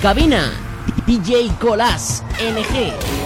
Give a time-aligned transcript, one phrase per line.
[0.00, 0.50] cabina,
[1.06, 3.19] DJ Colas NG.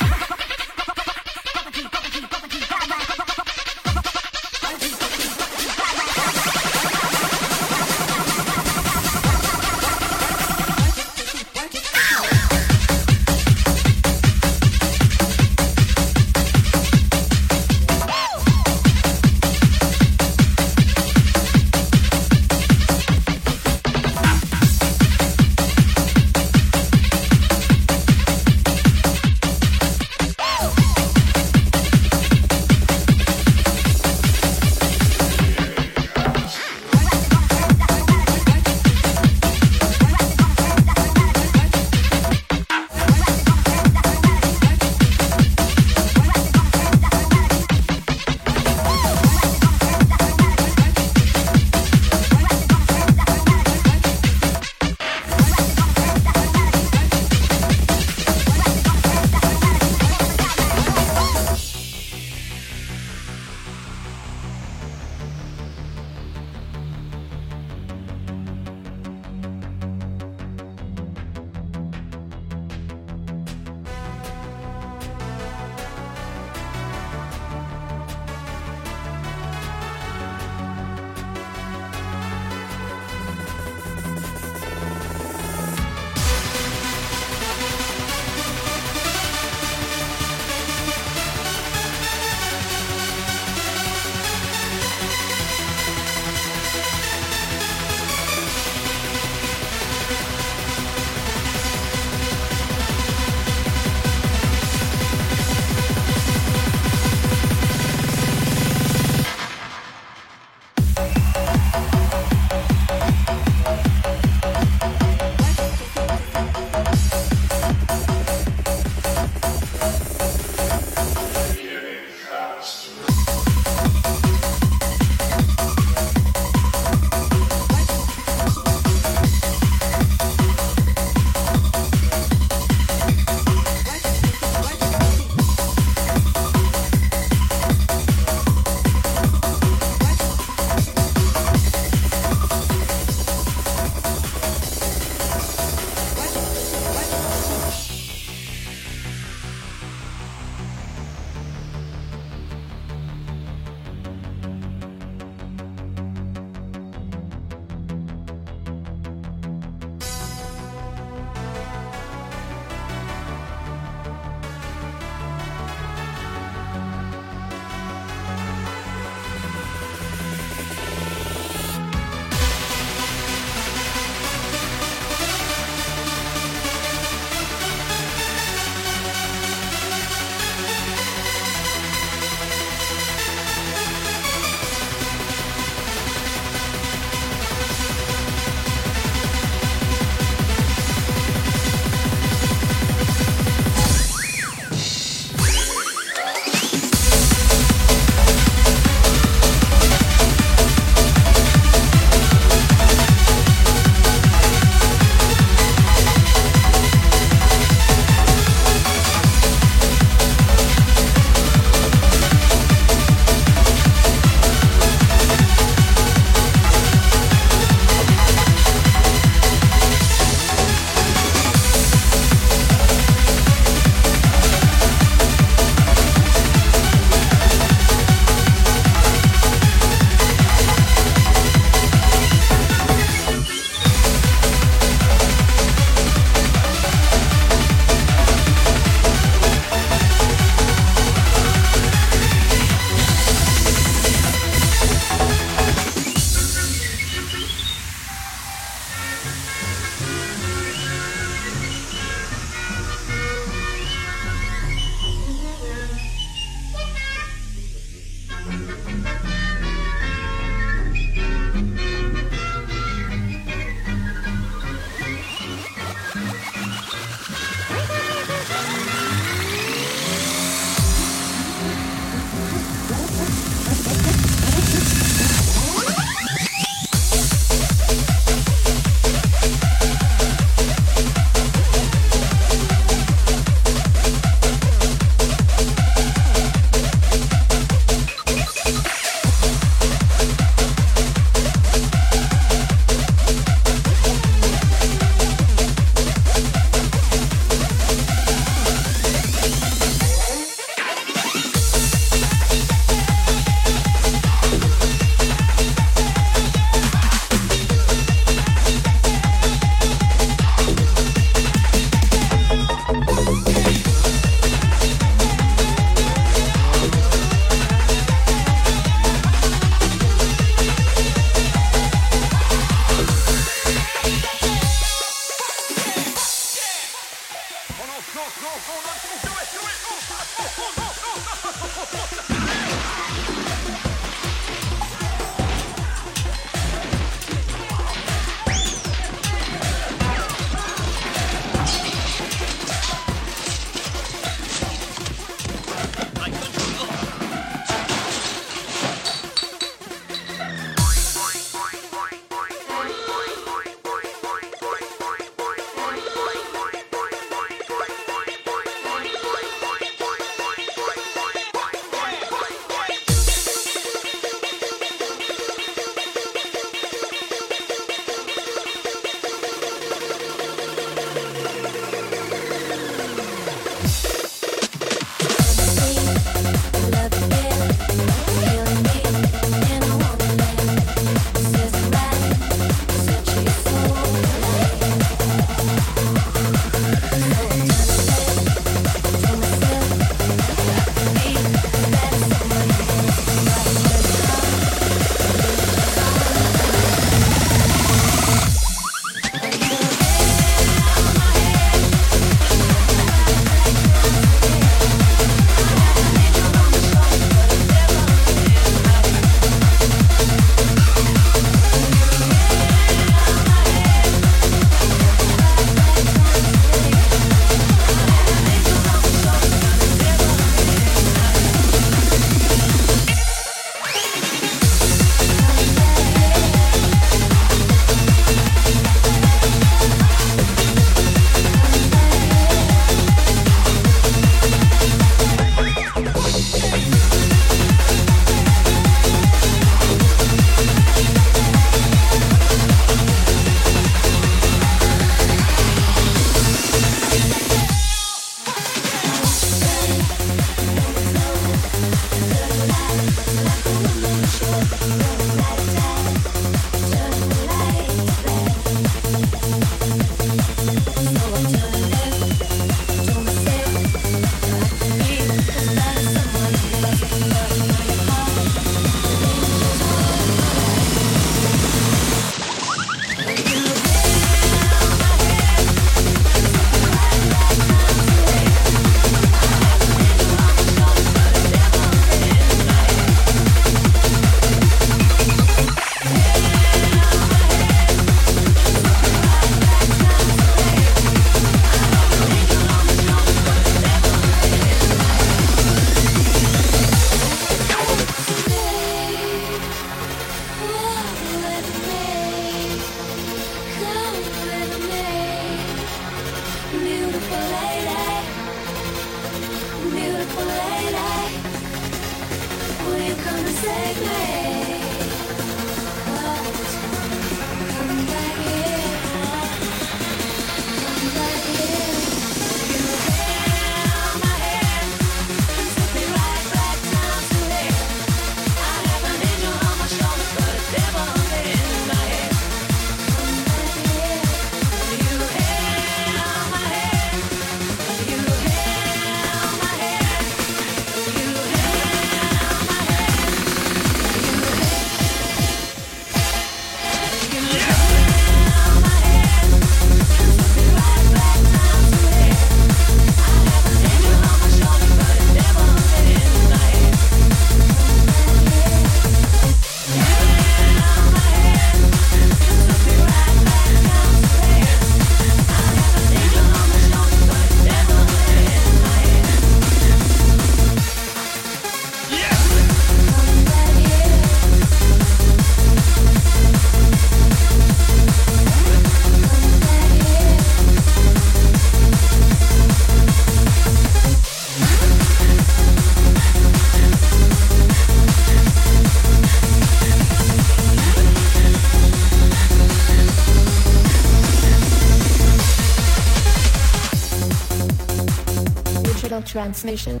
[599.52, 600.00] Transmission.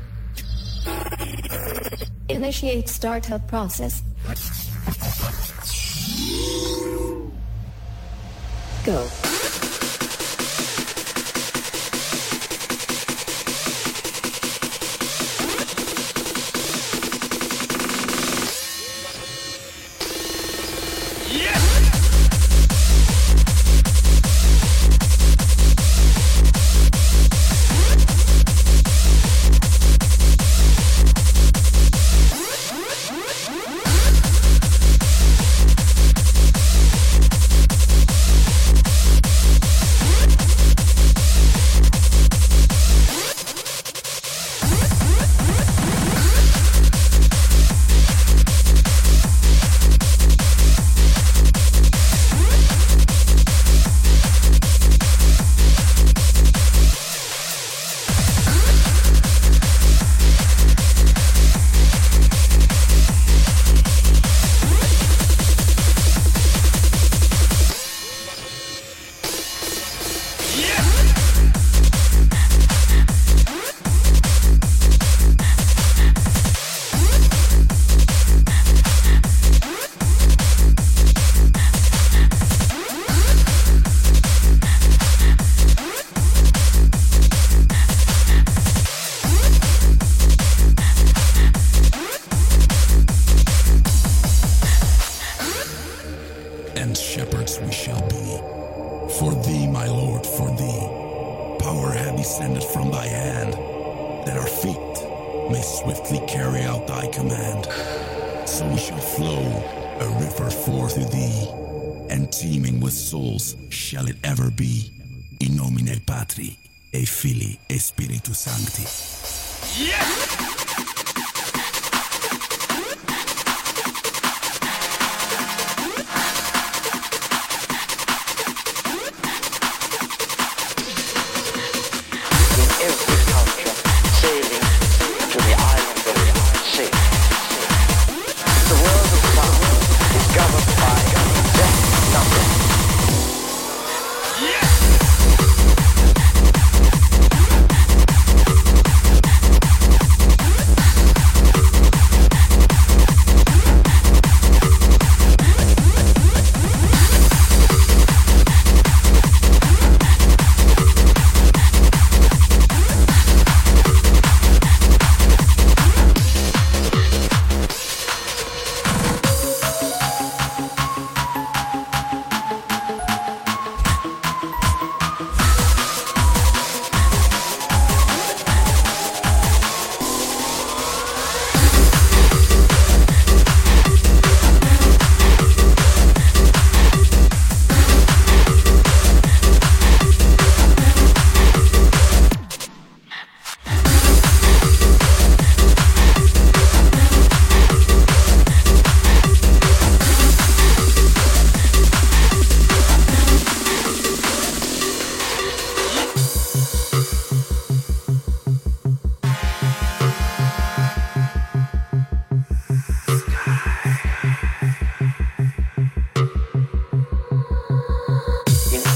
[2.28, 4.02] Initiate startup process.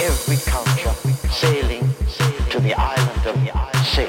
[0.07, 0.95] every culture
[1.33, 1.83] sailing
[2.49, 3.51] to the island of the
[3.83, 4.09] sin.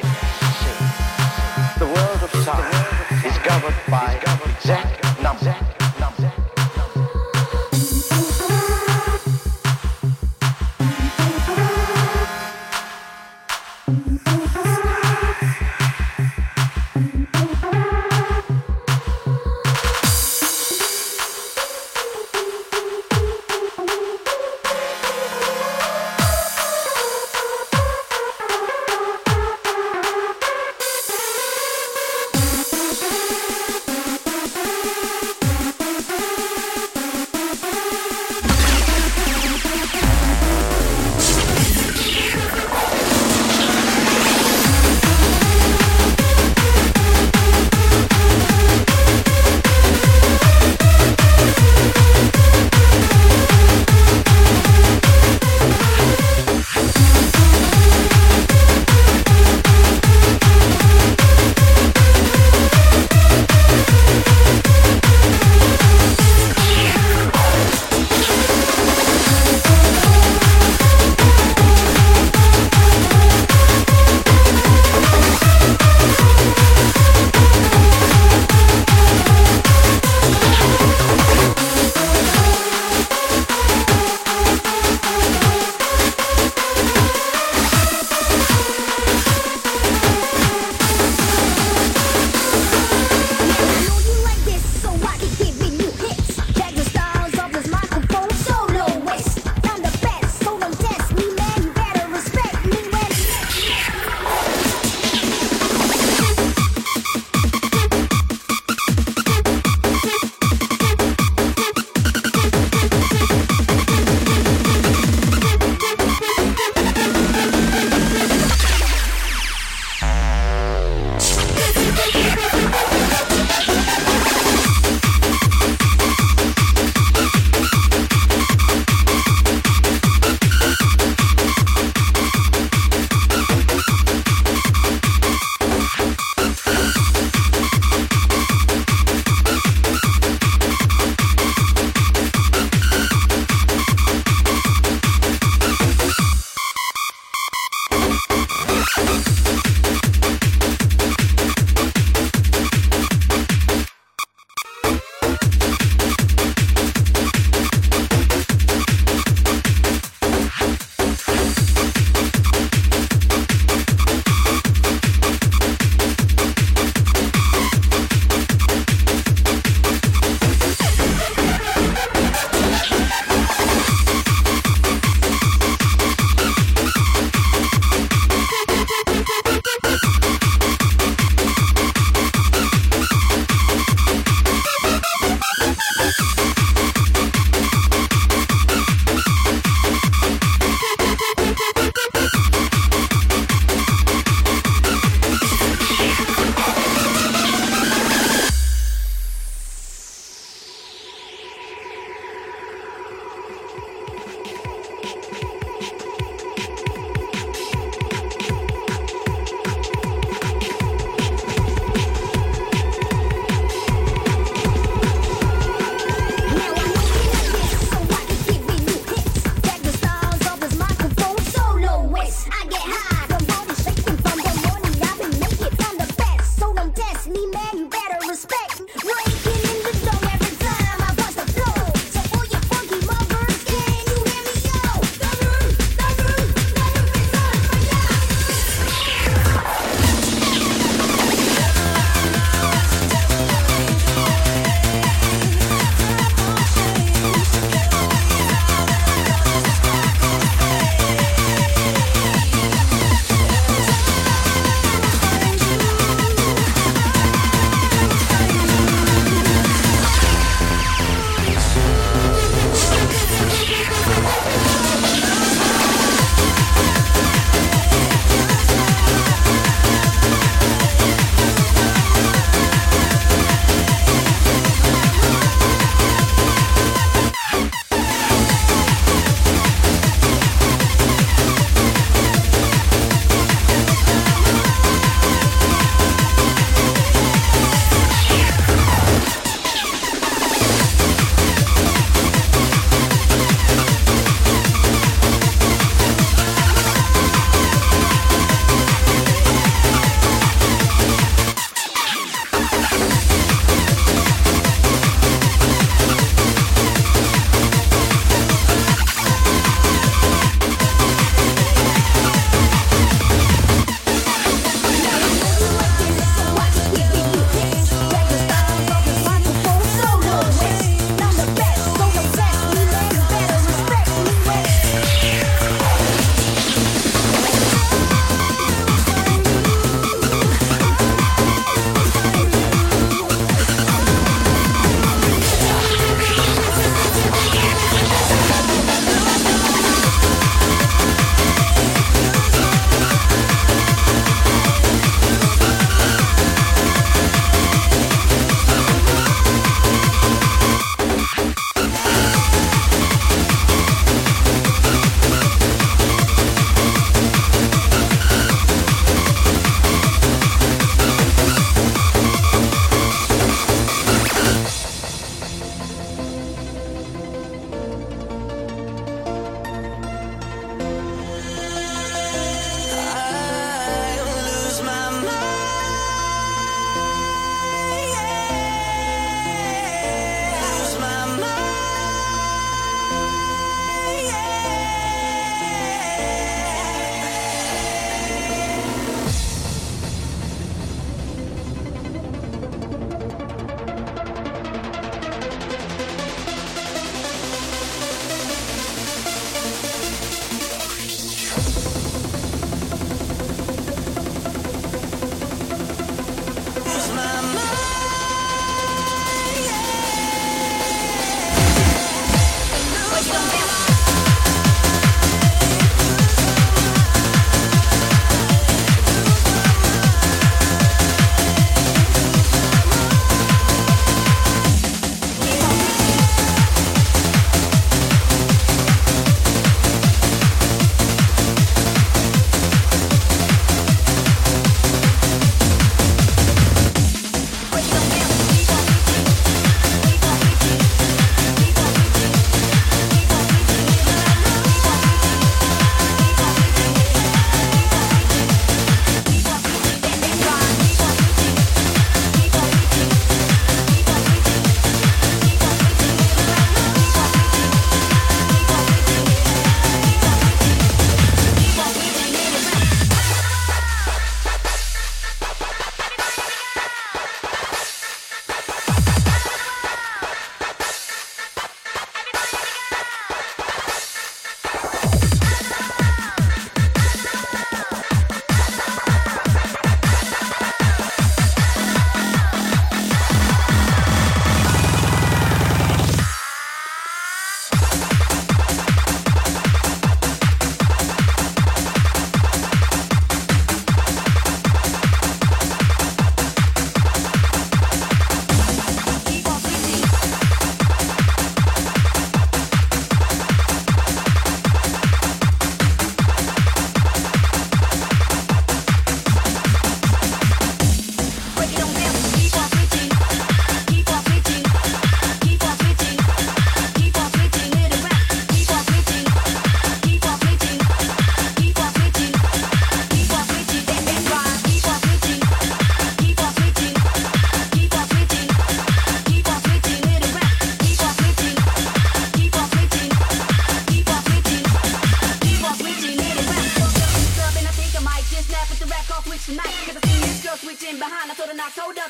[1.80, 4.14] The world of science is governed by
[4.46, 5.77] exact numbers.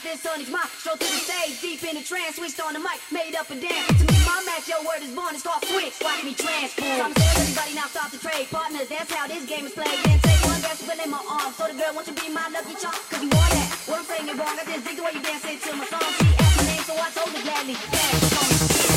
[0.07, 0.71] this on his mind.
[0.79, 3.57] Strode to the stage, deep in a trance, switched on the mic, made up a
[3.59, 3.91] dance.
[3.99, 5.99] To me, my match, your word is born, it's called switch.
[5.99, 7.11] Watch me transform.
[7.11, 8.47] Promise everybody now stop the trade.
[8.47, 9.99] Partners, that's how this game is played.
[10.07, 11.51] Then take one dance, will in my arm.
[11.53, 12.95] So the girl, won't you be my lucky charm?
[13.11, 13.67] Cause you want that.
[13.87, 16.07] What I'm saying is wrong, I just dig the way you dance into my song.
[16.15, 17.75] She asked my name, so I told her gladly.
[17.75, 18.96] Dance,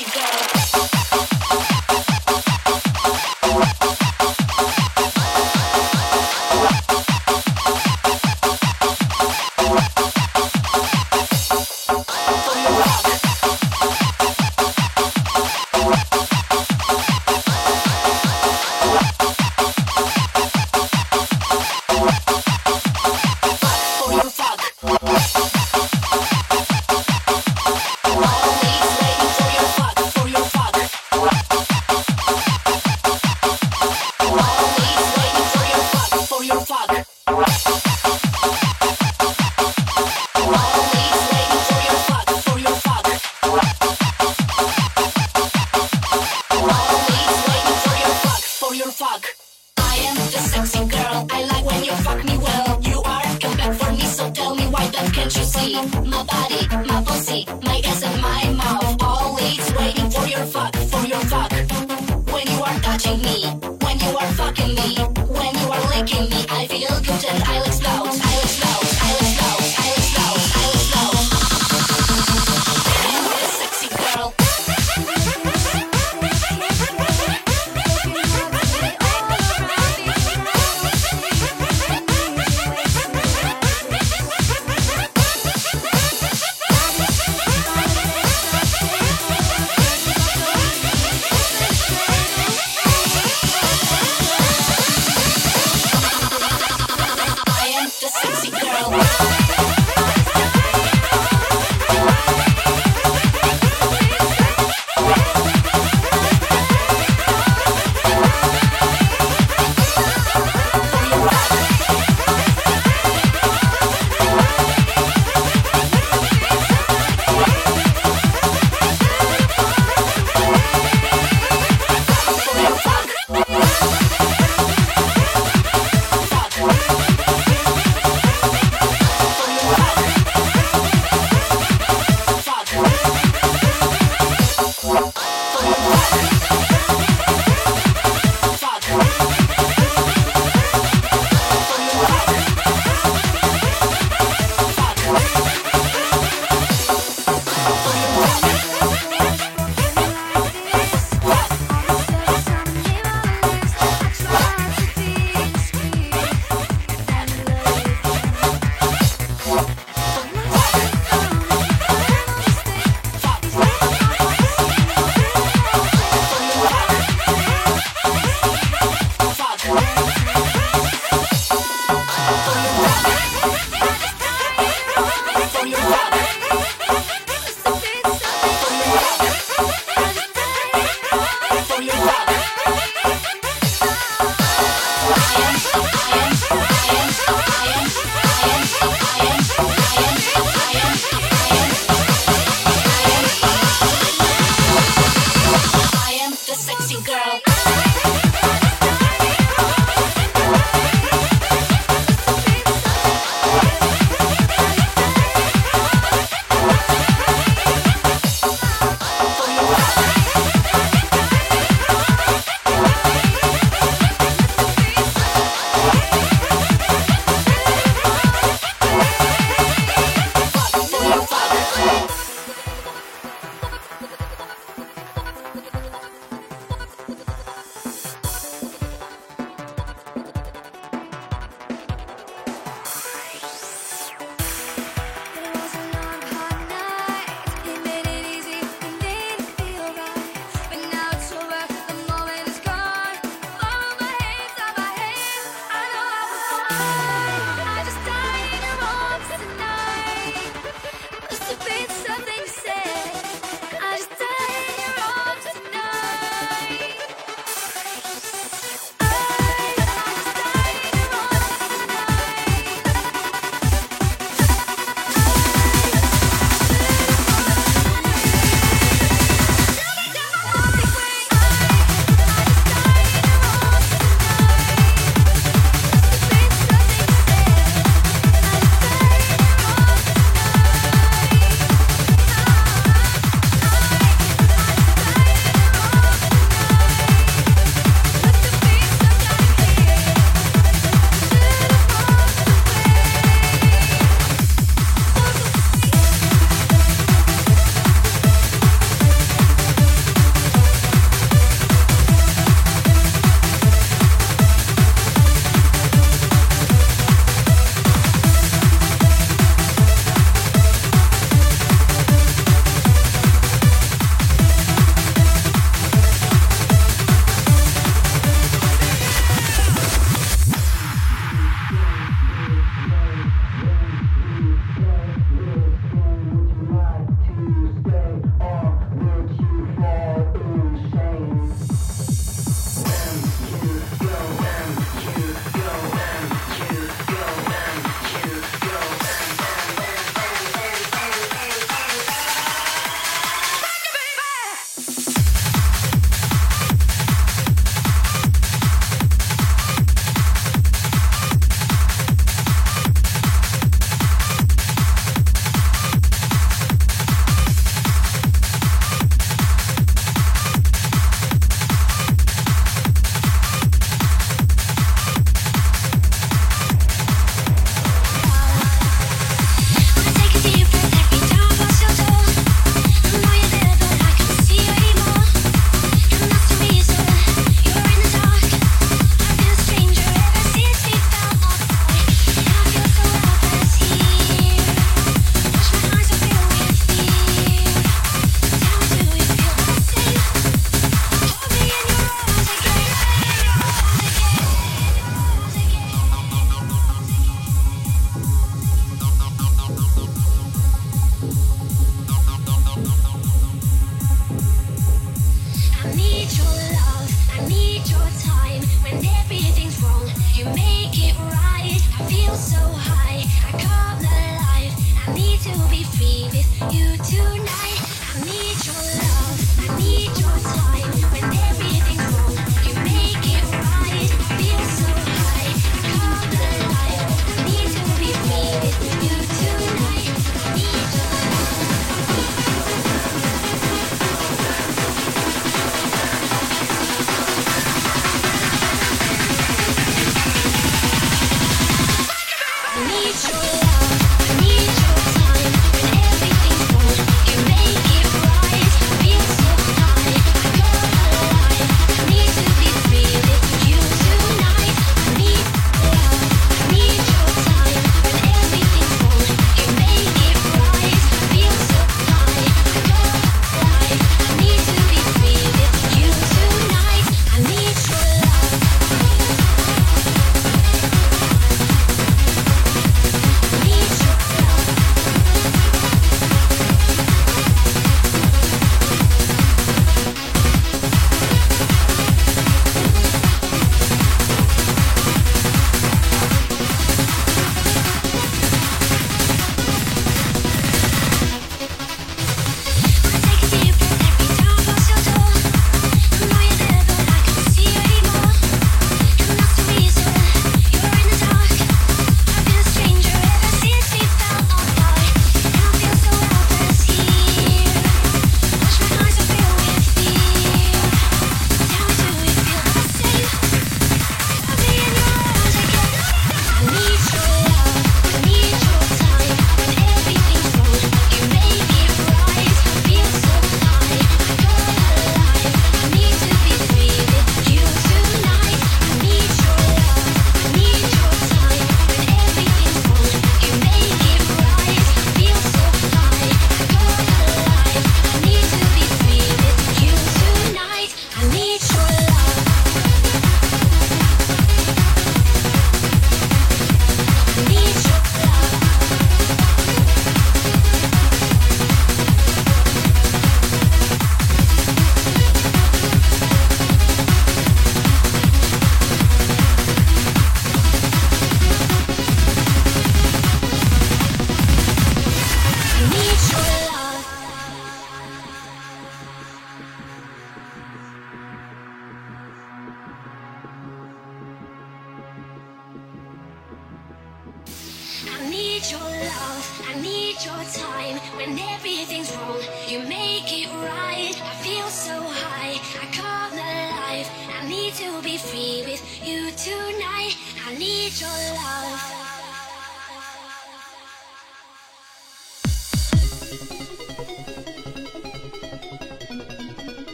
[0.00, 0.49] sexy girl.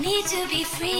[0.00, 0.99] Need to be free.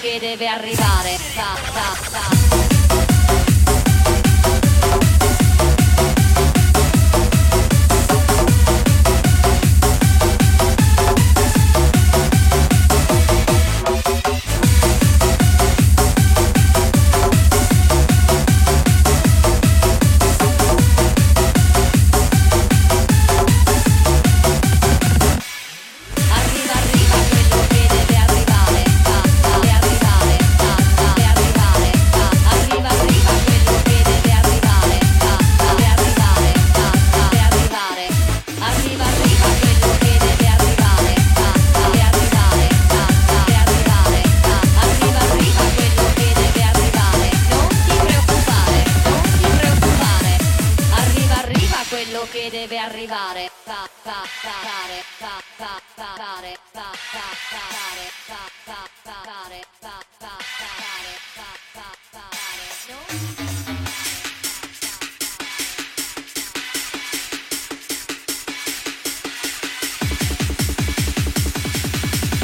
[0.00, 1.23] che deve arrivare.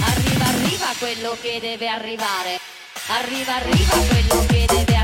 [0.03, 2.59] Arriva, arriva quello che deve arrivare.
[3.09, 5.00] Arriva, arriva quello che deve arrivare.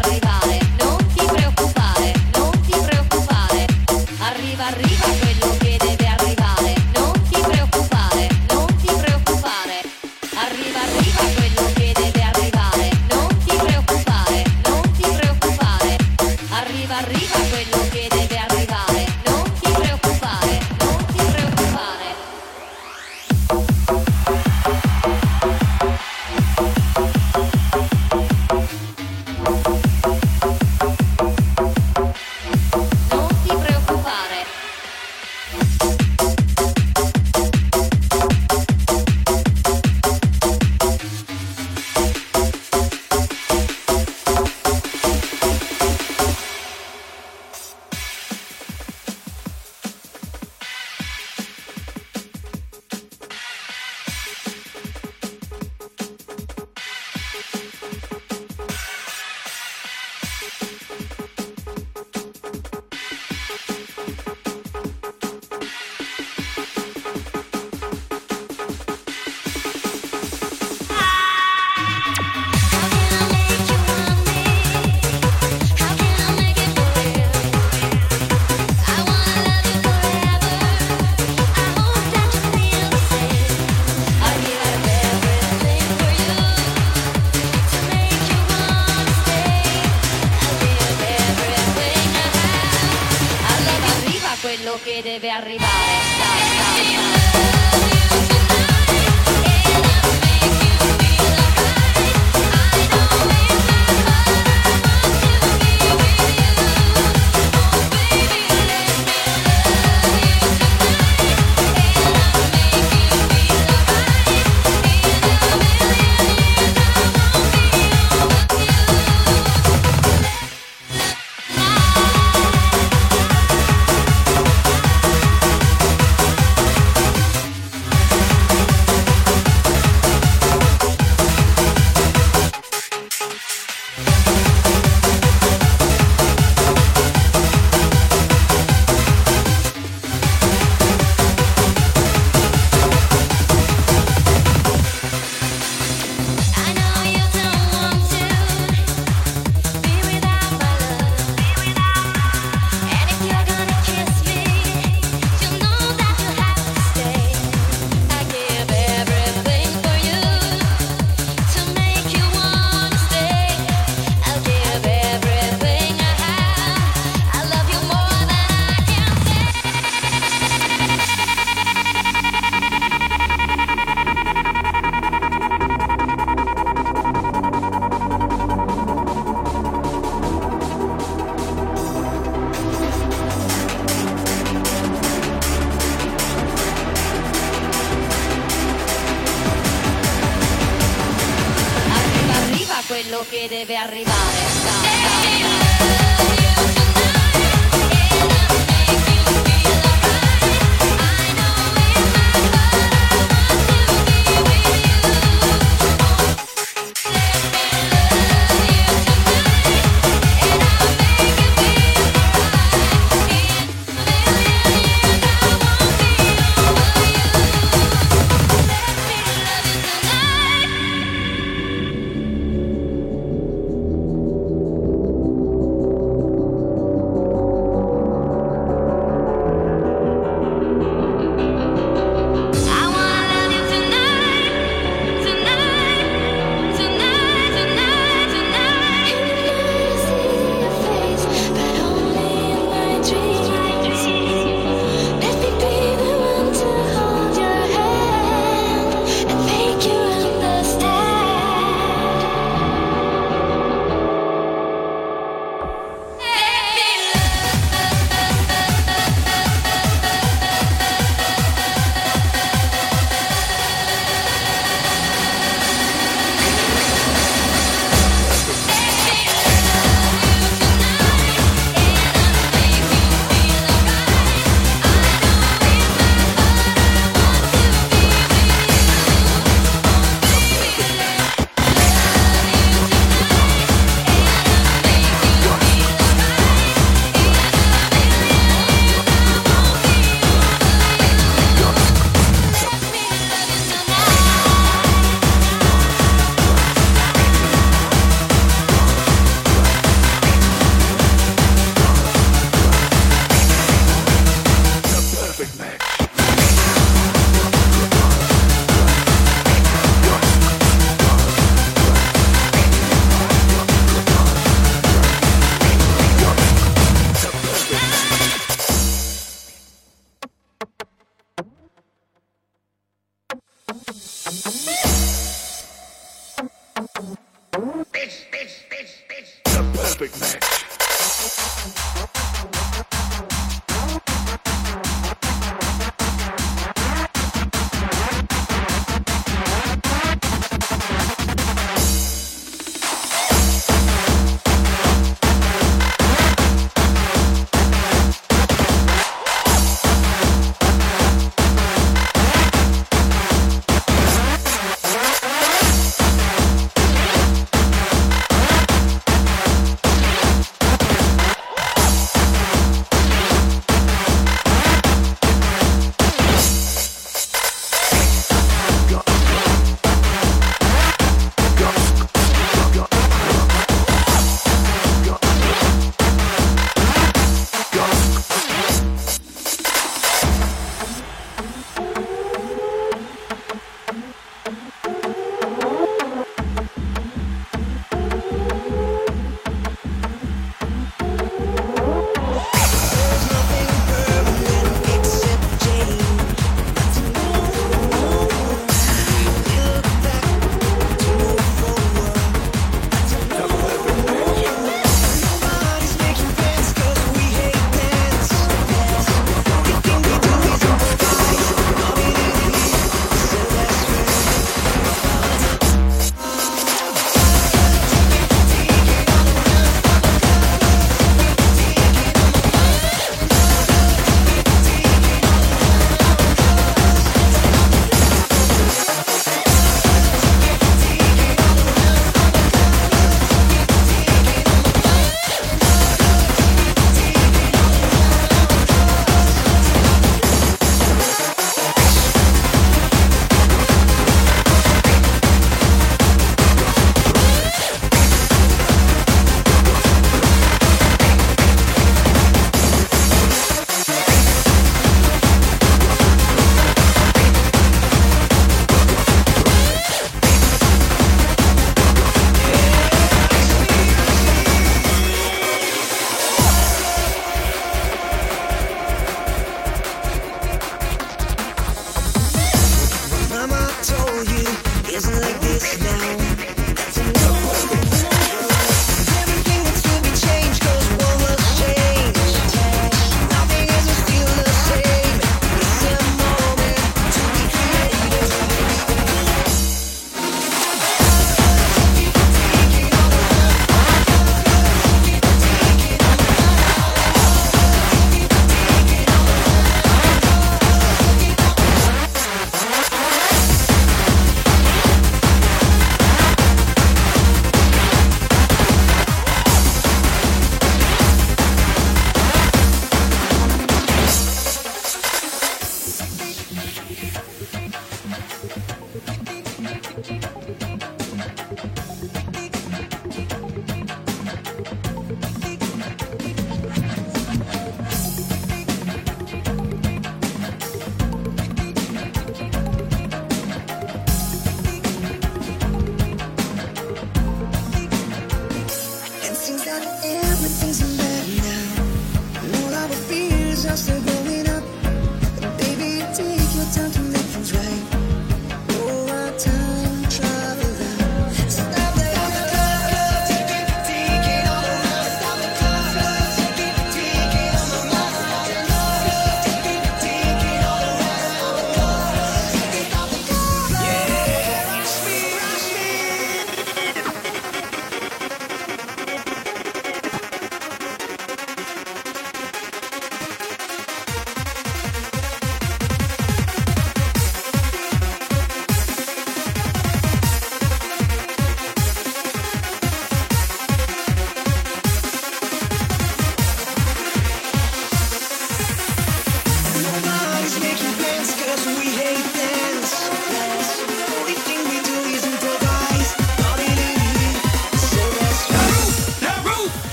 [331.69, 332.06] Oh.